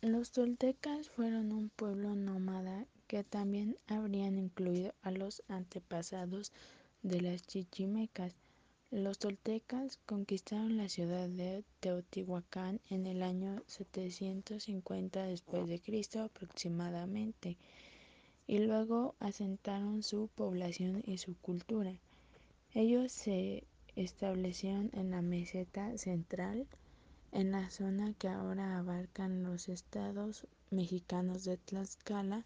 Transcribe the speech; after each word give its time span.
Los 0.00 0.30
toltecas 0.30 1.08
fueron 1.08 1.50
un 1.50 1.70
pueblo 1.70 2.14
nómada 2.14 2.86
que 3.08 3.24
también 3.24 3.76
habrían 3.88 4.38
incluido 4.38 4.94
a 5.02 5.10
los 5.10 5.42
antepasados 5.48 6.52
de 7.02 7.20
las 7.20 7.42
chichimecas. 7.42 8.36
Los 8.92 9.18
toltecas 9.18 9.98
conquistaron 10.06 10.76
la 10.76 10.88
ciudad 10.88 11.28
de 11.28 11.64
Teotihuacán 11.80 12.80
en 12.90 13.06
el 13.06 13.24
año 13.24 13.60
750 13.66 15.24
después 15.24 15.66
de 15.66 15.80
Cristo 15.80 16.22
aproximadamente 16.22 17.56
y 18.46 18.60
luego 18.60 19.16
asentaron 19.18 20.04
su 20.04 20.28
población 20.28 21.02
y 21.06 21.18
su 21.18 21.34
cultura. 21.38 21.92
Ellos 22.72 23.10
se 23.10 23.64
establecieron 23.96 24.90
en 24.92 25.10
la 25.10 25.22
meseta 25.22 25.98
central 25.98 26.68
en 27.32 27.52
la 27.52 27.70
zona 27.70 28.14
que 28.14 28.28
ahora 28.28 28.78
abarcan 28.78 29.42
los 29.42 29.68
estados 29.68 30.46
mexicanos 30.70 31.44
de 31.44 31.56
Tlaxcala, 31.56 32.44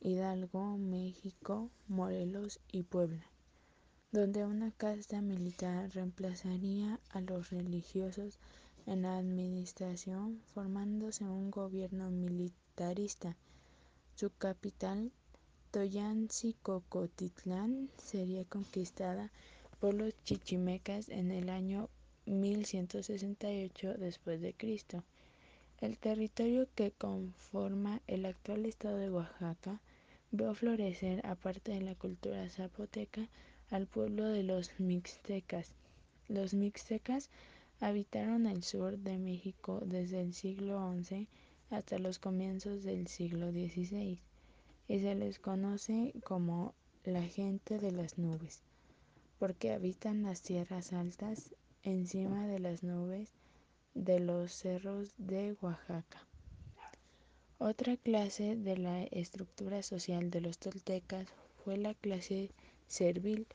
Hidalgo, 0.00 0.76
México, 0.78 1.70
Morelos 1.88 2.60
y 2.70 2.82
Puebla, 2.82 3.26
donde 4.10 4.44
una 4.44 4.70
casta 4.72 5.20
militar 5.20 5.90
reemplazaría 5.90 6.98
a 7.10 7.20
los 7.20 7.50
religiosos 7.50 8.38
en 8.86 9.02
la 9.02 9.18
administración, 9.18 10.40
formándose 10.54 11.24
un 11.24 11.50
gobierno 11.50 12.10
militarista. 12.10 13.36
Su 14.14 14.30
capital, 14.30 15.12
Toyanzi-Cocotitlán, 15.72 17.88
sería 17.96 18.44
conquistada 18.44 19.30
por 19.80 19.94
los 19.94 20.14
chichimecas 20.24 21.08
en 21.08 21.30
el 21.30 21.48
año 21.48 21.88
1168 22.26 23.94
después 23.94 24.40
de 24.40 24.54
Cristo. 24.54 25.04
El 25.80 25.98
territorio 25.98 26.68
que 26.74 26.92
conforma 26.92 28.00
el 28.06 28.24
actual 28.26 28.66
estado 28.66 28.98
de 28.98 29.10
Oaxaca 29.10 29.80
vio 30.30 30.54
florecer, 30.54 31.26
aparte 31.26 31.72
de 31.72 31.80
la 31.80 31.94
cultura 31.94 32.48
zapoteca, 32.48 33.28
al 33.70 33.86
pueblo 33.86 34.24
de 34.24 34.42
los 34.42 34.78
mixtecas. 34.78 35.72
Los 36.28 36.54
mixtecas 36.54 37.30
habitaron 37.80 38.46
el 38.46 38.62
sur 38.62 38.98
de 38.98 39.18
México 39.18 39.80
desde 39.84 40.20
el 40.20 40.34
siglo 40.34 40.80
XI 41.02 41.26
hasta 41.70 41.98
los 41.98 42.18
comienzos 42.18 42.84
del 42.84 43.08
siglo 43.08 43.50
XVI 43.50 44.20
y 44.88 45.00
se 45.00 45.14
les 45.14 45.38
conoce 45.38 46.12
como 46.22 46.74
la 47.04 47.22
gente 47.22 47.78
de 47.78 47.90
las 47.90 48.18
nubes, 48.18 48.62
porque 49.38 49.72
habitan 49.72 50.22
las 50.22 50.42
tierras 50.42 50.92
altas 50.92 51.54
encima 51.82 52.46
de 52.46 52.58
las 52.58 52.82
nubes 52.82 53.32
de 53.94 54.20
los 54.20 54.52
cerros 54.52 55.14
de 55.18 55.56
Oaxaca. 55.60 56.26
Otra 57.58 57.96
clase 57.96 58.56
de 58.56 58.76
la 58.76 59.02
estructura 59.04 59.82
social 59.82 60.30
de 60.30 60.40
los 60.40 60.58
toltecas 60.58 61.28
fue 61.64 61.76
la 61.76 61.94
clase 61.94 62.50
servil, 62.88 63.46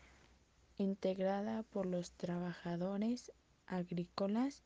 integrada 0.78 1.64
por 1.64 1.86
los 1.86 2.12
trabajadores 2.12 3.32
agrícolas 3.66 4.64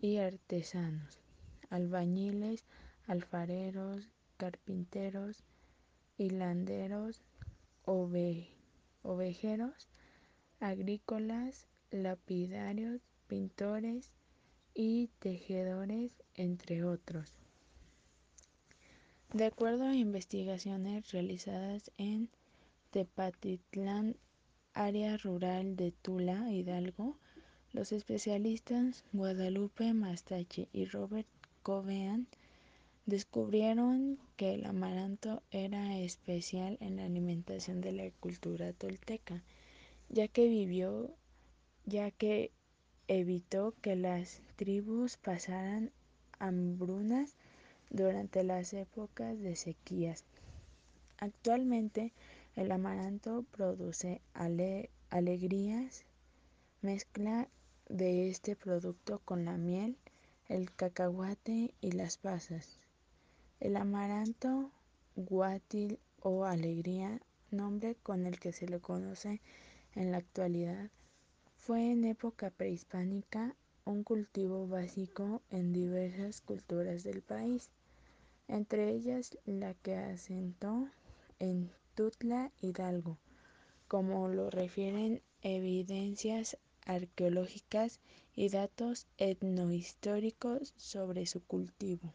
y 0.00 0.16
artesanos, 0.16 1.20
albañiles, 1.68 2.64
alfareros, 3.06 4.08
carpinteros, 4.36 5.44
hilanderos, 6.18 7.22
ove 7.84 8.48
ovejeros, 9.02 9.88
agrícolas, 10.58 11.66
lapidarios, 11.90 13.00
pintores 13.26 14.10
y 14.74 15.08
tejedores, 15.18 16.10
entre 16.34 16.84
otros. 16.84 17.34
De 19.32 19.44
acuerdo 19.44 19.84
a 19.84 19.94
investigaciones 19.94 21.12
realizadas 21.12 21.90
en 21.98 22.28
Tepatitlán, 22.90 24.16
área 24.74 25.16
rural 25.16 25.76
de 25.76 25.92
Tula, 25.92 26.52
Hidalgo, 26.52 27.16
los 27.72 27.92
especialistas 27.92 29.04
Guadalupe 29.12 29.92
Mastache 29.94 30.68
y 30.72 30.86
Robert 30.86 31.28
Covean 31.62 32.26
descubrieron 33.06 34.18
que 34.36 34.54
el 34.54 34.66
amaranto 34.66 35.42
era 35.52 35.98
especial 35.98 36.76
en 36.80 36.96
la 36.96 37.04
alimentación 37.04 37.80
de 37.80 37.92
la 37.92 38.10
cultura 38.18 38.72
tolteca, 38.72 39.42
ya 40.08 40.26
que 40.26 40.48
vivió 40.48 41.14
ya 41.86 42.10
que 42.10 42.50
evitó 43.08 43.74
que 43.80 43.96
las 43.96 44.40
tribus 44.56 45.16
pasaran 45.16 45.90
hambrunas 46.38 47.34
durante 47.90 48.44
las 48.44 48.72
épocas 48.72 49.38
de 49.40 49.56
sequías. 49.56 50.24
Actualmente 51.18 52.12
el 52.56 52.72
amaranto 52.72 53.44
produce 53.50 54.20
ale 54.32 54.90
alegrías, 55.10 56.04
mezcla 56.82 57.48
de 57.88 58.30
este 58.30 58.54
producto 58.54 59.20
con 59.24 59.44
la 59.44 59.56
miel, 59.56 59.96
el 60.48 60.72
cacahuate 60.72 61.74
y 61.80 61.92
las 61.92 62.16
pasas. 62.16 62.78
El 63.58 63.76
amaranto 63.76 64.70
guatil 65.16 65.98
o 66.22 66.44
alegría, 66.44 67.20
nombre 67.50 67.96
con 68.02 68.26
el 68.26 68.38
que 68.38 68.52
se 68.52 68.66
le 68.66 68.78
conoce 68.78 69.40
en 69.94 70.12
la 70.12 70.18
actualidad, 70.18 70.90
fue 71.60 71.90
en 71.92 72.04
época 72.04 72.48
prehispánica 72.50 73.54
un 73.84 74.02
cultivo 74.02 74.66
básico 74.66 75.42
en 75.50 75.74
diversas 75.74 76.40
culturas 76.40 77.04
del 77.04 77.20
país, 77.20 77.68
entre 78.48 78.90
ellas 78.90 79.36
la 79.44 79.74
que 79.74 79.94
asentó 79.94 80.88
en 81.38 81.70
Tutla 81.94 82.50
Hidalgo, 82.62 83.18
como 83.88 84.28
lo 84.28 84.48
refieren 84.48 85.20
evidencias 85.42 86.56
arqueológicas 86.86 88.00
y 88.34 88.48
datos 88.48 89.06
etnohistóricos 89.18 90.72
sobre 90.78 91.26
su 91.26 91.44
cultivo. 91.44 92.14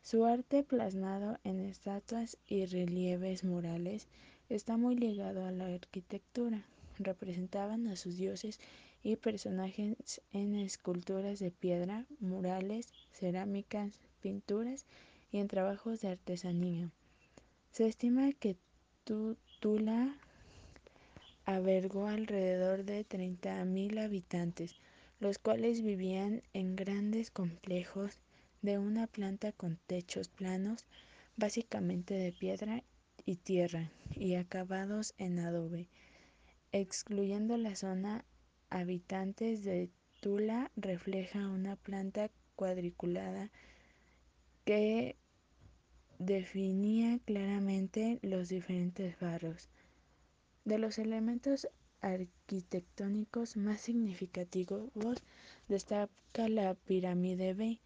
Su 0.00 0.24
arte 0.24 0.62
plasmado 0.62 1.38
en 1.44 1.60
estatuas 1.60 2.38
y 2.46 2.64
relieves 2.64 3.44
murales 3.44 4.08
está 4.48 4.78
muy 4.78 4.96
ligado 4.96 5.44
a 5.44 5.50
la 5.50 5.66
arquitectura 5.66 6.64
representaban 6.98 7.86
a 7.86 7.96
sus 7.96 8.16
dioses 8.16 8.60
y 9.02 9.16
personajes 9.16 10.20
en 10.32 10.56
esculturas 10.56 11.38
de 11.38 11.50
piedra, 11.50 12.04
murales, 12.20 12.92
cerámicas, 13.12 14.00
pinturas 14.20 14.84
y 15.30 15.38
en 15.38 15.48
trabajos 15.48 16.00
de 16.00 16.08
artesanía. 16.08 16.90
Se 17.72 17.86
estima 17.86 18.32
que 18.32 18.56
Tula 19.60 20.14
albergó 21.44 22.08
alrededor 22.08 22.84
de 22.84 23.06
30.000 23.06 24.04
habitantes, 24.04 24.74
los 25.20 25.38
cuales 25.38 25.82
vivían 25.82 26.42
en 26.52 26.76
grandes 26.76 27.30
complejos 27.30 28.18
de 28.62 28.78
una 28.78 29.06
planta 29.06 29.52
con 29.52 29.78
techos 29.86 30.28
planos, 30.28 30.84
básicamente 31.36 32.14
de 32.14 32.32
piedra 32.32 32.82
y 33.24 33.36
tierra, 33.36 33.90
y 34.14 34.34
acabados 34.34 35.14
en 35.18 35.38
adobe 35.38 35.86
excluyendo 36.72 37.56
la 37.56 37.76
zona 37.76 38.24
habitantes 38.70 39.64
de 39.64 39.90
Tula 40.20 40.70
refleja 40.76 41.48
una 41.48 41.76
planta 41.76 42.30
cuadriculada 42.56 43.50
que 44.64 45.16
definía 46.18 47.18
claramente 47.24 48.18
los 48.22 48.48
diferentes 48.48 49.18
barrios. 49.20 49.68
De 50.64 50.78
los 50.78 50.98
elementos 50.98 51.68
arquitectónicos 52.00 53.56
más 53.56 53.80
significativos 53.80 55.22
destaca 55.68 56.48
la 56.48 56.74
pirámide 56.74 57.54
B, 57.54 57.80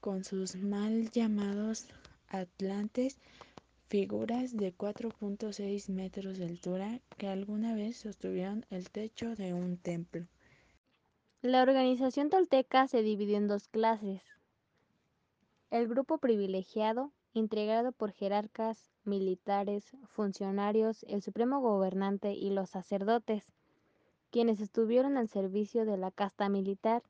con 0.00 0.24
sus 0.24 0.56
mal 0.56 1.10
llamados 1.10 1.86
atlantes 2.28 3.18
figuras 3.88 4.54
de 4.54 4.74
4.6 4.74 5.88
metros 5.88 6.36
de 6.36 6.44
altura 6.44 7.00
que 7.16 7.26
alguna 7.26 7.74
vez 7.74 7.96
sostuvieron 7.96 8.66
el 8.68 8.90
techo 8.90 9.34
de 9.34 9.54
un 9.54 9.78
templo. 9.78 10.26
La 11.40 11.62
organización 11.62 12.28
tolteca 12.28 12.86
se 12.86 13.02
dividió 13.02 13.38
en 13.38 13.48
dos 13.48 13.68
clases. 13.68 14.20
El 15.70 15.88
grupo 15.88 16.18
privilegiado, 16.18 17.12
integrado 17.32 17.92
por 17.92 18.12
jerarcas, 18.12 18.90
militares, 19.04 19.96
funcionarios, 20.08 21.04
el 21.04 21.22
supremo 21.22 21.60
gobernante 21.60 22.32
y 22.34 22.50
los 22.50 22.68
sacerdotes, 22.68 23.44
quienes 24.30 24.60
estuvieron 24.60 25.16
al 25.16 25.28
servicio 25.28 25.86
de 25.86 25.96
la 25.96 26.10
casta 26.10 26.50
militar 26.50 27.02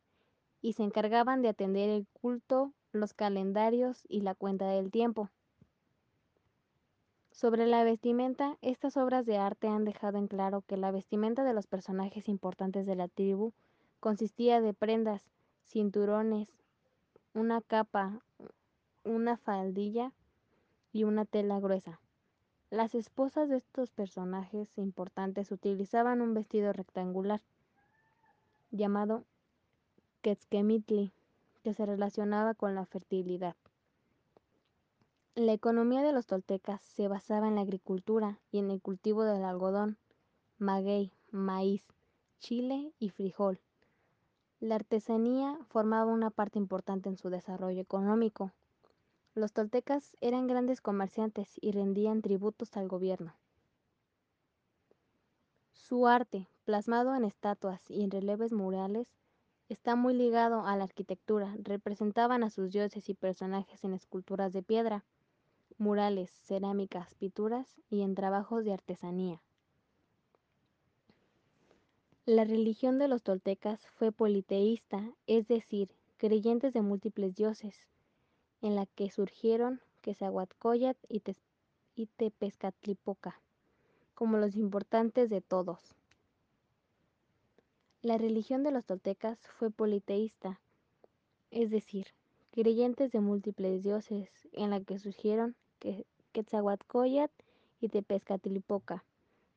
y 0.60 0.74
se 0.74 0.84
encargaban 0.84 1.42
de 1.42 1.48
atender 1.48 1.88
el 1.88 2.06
culto, 2.12 2.72
los 2.92 3.14
calendarios 3.14 4.04
y 4.08 4.20
la 4.20 4.36
cuenta 4.36 4.68
del 4.68 4.92
tiempo. 4.92 5.28
Sobre 7.38 7.68
la 7.68 7.84
vestimenta, 7.84 8.58
estas 8.62 8.96
obras 8.96 9.24
de 9.24 9.38
arte 9.38 9.68
han 9.68 9.84
dejado 9.84 10.18
en 10.18 10.26
claro 10.26 10.62
que 10.62 10.76
la 10.76 10.90
vestimenta 10.90 11.44
de 11.44 11.52
los 11.52 11.68
personajes 11.68 12.28
importantes 12.28 12.84
de 12.84 12.96
la 12.96 13.06
tribu 13.06 13.52
consistía 14.00 14.60
de 14.60 14.74
prendas, 14.74 15.22
cinturones, 15.62 16.48
una 17.34 17.60
capa, 17.60 18.18
una 19.04 19.36
faldilla 19.36 20.10
y 20.92 21.04
una 21.04 21.26
tela 21.26 21.60
gruesa. 21.60 22.00
Las 22.70 22.96
esposas 22.96 23.48
de 23.48 23.58
estos 23.58 23.92
personajes 23.92 24.76
importantes 24.76 25.52
utilizaban 25.52 26.20
un 26.20 26.34
vestido 26.34 26.72
rectangular 26.72 27.40
llamado 28.72 29.22
quetzquemitli, 30.22 31.12
que 31.62 31.72
se 31.72 31.86
relacionaba 31.86 32.54
con 32.54 32.74
la 32.74 32.84
fertilidad. 32.84 33.54
La 35.38 35.52
economía 35.52 36.02
de 36.02 36.10
los 36.10 36.26
toltecas 36.26 36.82
se 36.82 37.06
basaba 37.06 37.46
en 37.46 37.54
la 37.54 37.60
agricultura 37.60 38.40
y 38.50 38.58
en 38.58 38.72
el 38.72 38.82
cultivo 38.82 39.22
del 39.22 39.44
algodón, 39.44 39.96
maguey, 40.58 41.12
maíz, 41.30 41.84
chile 42.40 42.92
y 42.98 43.10
frijol. 43.10 43.60
La 44.58 44.74
artesanía 44.74 45.56
formaba 45.68 46.12
una 46.12 46.30
parte 46.30 46.58
importante 46.58 47.08
en 47.08 47.16
su 47.16 47.30
desarrollo 47.30 47.80
económico. 47.80 48.50
Los 49.36 49.52
toltecas 49.52 50.16
eran 50.20 50.48
grandes 50.48 50.80
comerciantes 50.80 51.52
y 51.60 51.70
rendían 51.70 52.20
tributos 52.20 52.76
al 52.76 52.88
gobierno. 52.88 53.32
Su 55.70 56.08
arte, 56.08 56.48
plasmado 56.64 57.14
en 57.14 57.24
estatuas 57.24 57.88
y 57.88 58.02
en 58.02 58.10
relieves 58.10 58.52
murales, 58.52 59.14
está 59.68 59.94
muy 59.94 60.14
ligado 60.14 60.66
a 60.66 60.76
la 60.76 60.82
arquitectura. 60.82 61.54
Representaban 61.62 62.42
a 62.42 62.50
sus 62.50 62.72
dioses 62.72 63.08
y 63.08 63.14
personajes 63.14 63.84
en 63.84 63.94
esculturas 63.94 64.52
de 64.52 64.64
piedra, 64.64 65.04
murales, 65.78 66.30
cerámicas, 66.44 67.14
pinturas 67.14 67.80
y 67.88 68.02
en 68.02 68.14
trabajos 68.14 68.64
de 68.64 68.72
artesanía. 68.72 69.40
La 72.26 72.44
religión 72.44 72.98
de 72.98 73.08
los 73.08 73.22
toltecas 73.22 73.86
fue 73.96 74.12
politeísta, 74.12 75.02
es 75.26 75.48
decir, 75.48 75.88
creyentes 76.18 76.74
de 76.74 76.82
múltiples 76.82 77.34
dioses, 77.34 77.86
en 78.60 78.74
la 78.74 78.86
que 78.86 79.10
surgieron 79.10 79.80
Quetzalcoatl 80.02 80.96
y, 81.08 81.20
Te 81.20 81.34
Tepezcatlipoca 82.16 83.40
como 84.18 84.36
los 84.36 84.56
importantes 84.56 85.30
de 85.30 85.40
todos. 85.40 85.94
La 88.02 88.18
religión 88.18 88.64
de 88.64 88.72
los 88.72 88.84
toltecas 88.84 89.38
fue 89.58 89.70
politeísta, 89.70 90.60
es 91.52 91.70
decir, 91.70 92.08
creyentes 92.50 93.12
de 93.12 93.20
múltiples 93.20 93.84
dioses, 93.84 94.28
en 94.50 94.70
la 94.70 94.80
que 94.80 94.98
surgieron 94.98 95.54
Quetzalcoatl 96.32 97.32
y 97.80 97.88
Tepezcatlipoca 97.88 99.04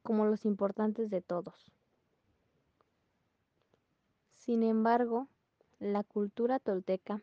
como 0.04 0.26
los 0.26 0.46
importantes 0.46 1.10
de 1.10 1.22
todos. 1.22 1.72
Sin 4.30 4.64
embargo, 4.64 5.28
la 5.80 6.04
cultura 6.04 6.60
tolteca 6.60 7.22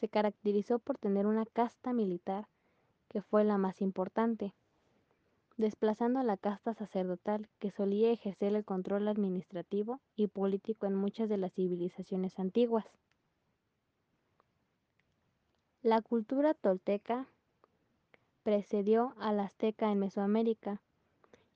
se 0.00 0.08
caracterizó 0.08 0.78
por 0.78 0.98
tener 0.98 1.26
una 1.26 1.46
casta 1.46 1.92
militar 1.92 2.48
que 3.08 3.22
fue 3.22 3.44
la 3.44 3.56
más 3.56 3.80
importante, 3.80 4.52
desplazando 5.56 6.18
a 6.18 6.24
la 6.24 6.36
casta 6.36 6.74
sacerdotal 6.74 7.48
que 7.58 7.70
solía 7.70 8.10
ejercer 8.10 8.54
el 8.54 8.64
control 8.64 9.08
administrativo 9.08 10.00
y 10.16 10.26
político 10.26 10.86
en 10.86 10.94
muchas 10.94 11.28
de 11.28 11.38
las 11.38 11.54
civilizaciones 11.54 12.38
antiguas. 12.38 12.86
La 15.82 16.02
cultura 16.02 16.52
tolteca 16.52 17.28
precedió 18.46 19.12
a 19.18 19.32
la 19.32 19.42
azteca 19.42 19.90
en 19.90 19.98
Mesoamérica 19.98 20.80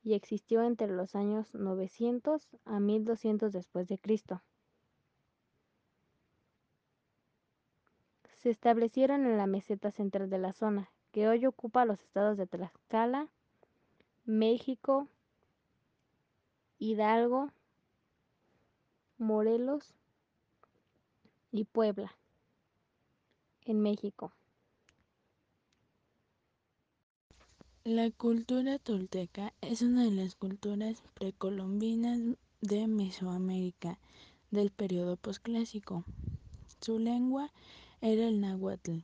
y 0.03 0.15
existió 0.15 0.65
entre 0.65 0.89
los 0.89 1.15
años 1.15 1.55
900 1.55 2.49
a 2.65 2.81
1200 2.81 3.53
después 3.53 3.87
de 3.87 3.97
Cristo. 3.97 4.43
se 8.39 8.51
establecieron 8.51 9.25
en 9.25 9.37
la 9.37 9.47
meseta 9.47 9.93
central 9.93 10.31
de 10.31 10.39
la 10.39 10.53
zona, 10.53 10.91
que 11.13 11.29
hoy 11.29 11.47
ocupa 11.47 11.85
los 11.85 12.03
estados 12.03 12.37
de 12.39 12.49
Tlaxcala, 12.49 13.29
México, 14.25 15.07
Hidalgo, 16.81 17.53
Morelos 19.19 19.95
y 21.53 21.67
Puebla, 21.67 22.17
en 23.67 23.81
México. 23.81 24.33
La 27.85 28.11
cultura 28.11 28.79
tolteca 28.79 29.55
es 29.63 29.81
una 29.81 30.05
de 30.05 30.11
las 30.11 30.35
culturas 30.35 31.03
precolombinas 31.15 32.21
de 32.61 32.87
Mesoamérica 32.87 33.99
del 34.51 34.71
periodo 34.71 35.17
posclásico. 35.17 36.05
Su 36.83 36.99
lengua 36.99 37.51
era 38.03 38.29
el 38.29 38.43
náhuatl, 38.43 38.99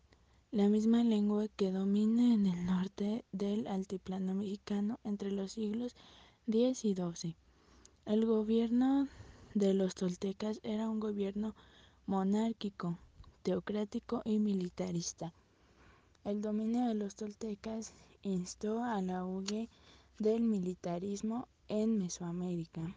la 0.50 0.68
misma 0.68 1.02
lengua 1.04 1.48
que 1.56 1.72
domina 1.72 2.34
en 2.34 2.44
el 2.44 2.66
norte 2.66 3.24
del 3.32 3.66
altiplano 3.66 4.34
mexicano 4.34 5.00
entre 5.04 5.32
los 5.32 5.52
siglos 5.52 5.96
X 6.46 6.84
y 6.84 6.94
XII. 6.94 7.34
El 8.04 8.26
gobierno 8.26 9.08
de 9.54 9.72
los 9.72 9.94
toltecas 9.94 10.60
era 10.62 10.90
un 10.90 11.00
gobierno 11.00 11.54
monárquico, 12.04 12.98
teocrático 13.42 14.20
y 14.26 14.38
militarista. 14.38 15.32
El 16.26 16.42
dominio 16.42 16.88
de 16.88 16.94
los 16.94 17.14
toltecas 17.14 17.92
instó 18.22 18.82
al 18.82 19.10
auge 19.10 19.68
del 20.18 20.42
militarismo 20.42 21.46
en 21.68 21.98
Mesoamérica. 21.98 22.96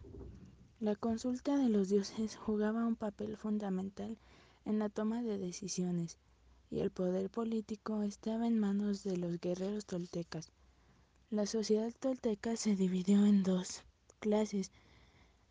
La 0.80 0.96
consulta 0.96 1.56
de 1.56 1.68
los 1.68 1.90
dioses 1.90 2.34
jugaba 2.34 2.84
un 2.84 2.96
papel 2.96 3.36
fundamental 3.36 4.18
en 4.64 4.80
la 4.80 4.88
toma 4.88 5.22
de 5.22 5.38
decisiones, 5.38 6.18
y 6.72 6.80
el 6.80 6.90
poder 6.90 7.30
político 7.30 8.02
estaba 8.02 8.48
en 8.48 8.58
manos 8.58 9.04
de 9.04 9.16
los 9.16 9.38
guerreros 9.38 9.86
toltecas. 9.86 10.50
La 11.30 11.46
sociedad 11.46 11.92
tolteca 12.00 12.56
se 12.56 12.74
dividió 12.74 13.24
en 13.26 13.44
dos 13.44 13.84
clases. 14.18 14.72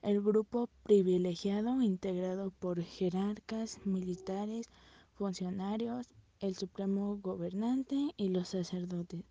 El 0.02 0.22
grupo 0.22 0.68
privilegiado, 0.84 1.82
integrado 1.82 2.52
por 2.52 2.84
jerarcas, 2.84 3.80
militares, 3.86 4.70
funcionarios, 5.14 6.10
el 6.40 6.56
supremo 6.56 7.18
gobernante 7.22 8.14
y 8.16 8.30
los 8.30 8.50
sacerdotes, 8.50 9.24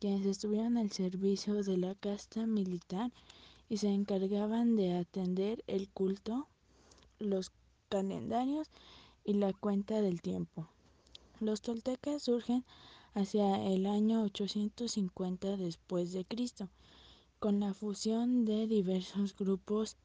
quienes 0.00 0.26
estuvieron 0.26 0.78
al 0.78 0.90
servicio 0.90 1.62
de 1.62 1.76
la 1.76 1.94
casta 1.94 2.46
militar 2.46 3.12
y 3.68 3.76
se 3.76 3.88
encargaban 3.88 4.74
de 4.74 4.94
atender 4.94 5.62
el 5.68 5.88
culto, 5.88 6.48
los 7.20 7.52
calendarios 7.88 8.68
y 9.24 9.34
la 9.34 9.52
cuenta 9.52 10.00
del 10.00 10.22
tiempo. 10.22 10.66
Los 11.38 11.62
toltecas 11.62 12.24
surgen 12.24 12.64
hacia 13.14 13.64
el 13.66 13.86
año 13.86 14.22
850 14.22 15.56
después 15.56 16.12
de 16.12 16.24
Cristo, 16.24 16.68
con 17.38 17.60
la 17.60 17.74
fusión 17.74 18.44
de 18.44 18.66
diversos 18.66 19.36
grupos 19.36 19.96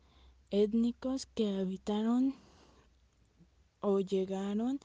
étnicos 0.52 1.25
que 1.25 1.58
habitaron 1.58 2.36
o 3.82 4.00
llegaron 4.00 4.80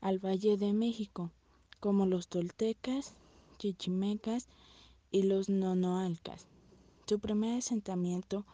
al 0.00 0.18
Valle 0.18 0.56
de 0.56 0.72
México, 0.72 1.30
como 1.80 2.06
los 2.06 2.28
toltecas, 2.28 3.14
chichimecas 3.58 4.48
y 5.10 5.24
los 5.24 5.48
nonoalcas. 5.48 6.46
Su 7.06 7.18
primer 7.18 7.58
asentamiento 7.58 8.44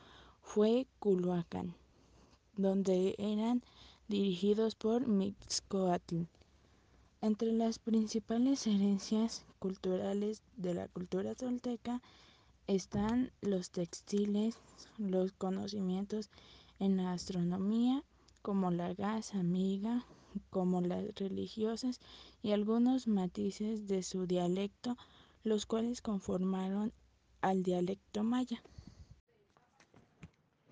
fue 0.43 0.87
Culhuacán, 0.99 1.75
donde 2.57 3.15
eran 3.19 3.63
dirigidos 4.09 4.75
por 4.75 5.07
Mixcoatl. 5.07 6.23
Entre 7.21 7.53
las 7.53 7.79
principales 7.79 8.67
herencias 8.67 9.45
culturales 9.59 10.43
de 10.57 10.75
la 10.75 10.89
cultura 10.89 11.35
tolteca 11.35 12.01
están 12.67 13.33
los 13.41 13.71
textiles, 13.71 14.57
los 14.99 15.33
conocimientos 15.33 16.31
en 16.79 16.97
la 16.97 17.13
astronomía, 17.13 18.03
como 18.43 18.71
la 18.71 18.95
gas 18.95 19.35
amiga, 19.35 20.05
como 20.51 20.81
las 20.81 21.15
religiosas 21.15 22.01
y 22.43 22.53
algunos 22.53 23.09
matices 23.09 23.87
de 23.87 24.03
su 24.03 24.27
dialecto, 24.27 24.97
los 25.45 25.67
cuales 25.67 26.03
conformaron 26.03 26.93
al 27.41 27.63
dialecto 27.63 28.23
maya. 28.25 28.63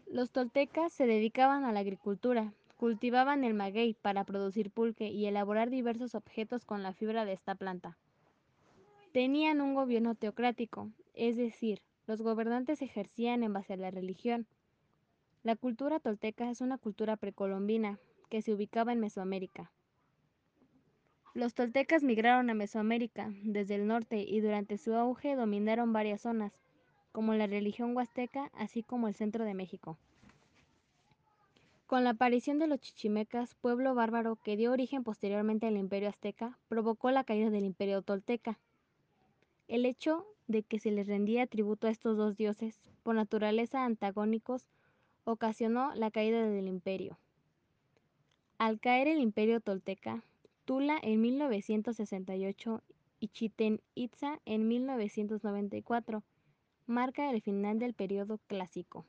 Los 0.06 0.30
toltecas 0.30 0.92
se 0.92 1.06
dedicaban 1.06 1.64
a 1.64 1.73
la 1.73 1.80
agricultura, 1.80 2.52
Cultivaban 2.76 3.44
el 3.44 3.54
maguey 3.54 3.94
para 3.94 4.25
producir 4.25 4.71
pulque 4.71 5.09
y 5.09 5.26
elaborar 5.26 5.71
diversos 5.71 6.14
objetos 6.14 6.64
con 6.64 6.83
la 6.83 6.92
fibra 6.92 7.25
de 7.25 7.33
esta 7.33 7.54
planta. 7.54 7.97
Tenían 9.12 9.61
un 9.61 9.75
gobierno 9.75 10.16
teocrático, 10.16 10.90
es 11.14 11.37
decir, 11.37 11.80
los 12.06 12.21
gobernantes 12.21 12.83
ejercían 12.83 13.44
en 13.44 13.52
base 13.52 13.73
a 13.75 13.76
la 13.76 13.90
religión. 13.90 14.47
La 15.44 15.54
cultura 15.54 16.00
tolteca 16.00 16.50
es 16.50 16.61
una 16.61 16.76
cultura 16.76 17.16
precolombina 17.16 17.99
que 18.35 18.43
se 18.43 18.53
ubicaba 18.53 18.93
en 18.93 18.99
Mesoamérica. 18.99 19.71
Los 21.35 21.55
toltecas 21.55 22.03
migraron 22.03 22.50
a 22.50 22.55
Mesoamérica 22.55 23.33
desde 23.45 23.76
el 23.76 23.87
norte 23.87 24.25
y 24.26 24.41
durante 24.41 24.76
su 24.76 24.93
auge 24.97 25.37
dominaron 25.37 25.93
varias 25.93 26.23
zonas, 26.23 26.61
como 27.12 27.35
la 27.35 27.47
religión 27.47 27.97
huasteca, 27.97 28.50
así 28.55 28.83
como 28.83 29.07
el 29.07 29.14
centro 29.14 29.45
de 29.45 29.55
México. 29.55 29.97
Con 31.87 32.03
la 32.03 32.11
aparición 32.11 32.59
de 32.59 32.67
los 32.67 32.81
chichimecas, 32.81 33.55
pueblo 33.55 33.95
bárbaro 33.95 34.35
que 34.35 34.57
dio 34.57 34.73
origen 34.73 35.05
posteriormente 35.05 35.69
al 35.69 35.76
imperio 35.76 36.09
azteca, 36.09 36.59
provocó 36.67 37.12
la 37.12 37.23
caída 37.23 37.50
del 37.50 37.64
imperio 37.64 38.03
tolteca. 38.03 38.59
El 39.69 39.87
hecho 39.87 40.26
de 40.49 40.64
que 40.64 40.81
se 40.81 40.91
les 40.91 41.07
rendía 41.07 41.47
tributo 41.47 41.87
a 41.87 41.91
estos 41.91 42.17
dos 42.17 42.37
dioses, 42.37 42.81
por 43.05 43.14
naturaleza 43.14 43.85
antagónicos, 43.85 44.67
ocasionó 45.23 45.95
la 45.95 46.11
caída 46.11 46.43
del 46.49 46.67
imperio. 46.67 47.17
Al 48.64 48.80
caer 48.80 49.09
el 49.09 49.21
imperio 49.21 49.61
tolteca, 49.61 50.25
Tula 50.64 50.99
en 51.02 51.21
1968 51.21 52.83
y 53.21 53.28
Chichen 53.28 53.83
Itza 53.94 54.40
en 54.47 54.68
1994 54.68 56.23
marca 56.87 57.30
el 57.30 57.42
final 57.42 57.78
del 57.78 57.92
periodo 57.92 58.40
clásico. 58.47 59.04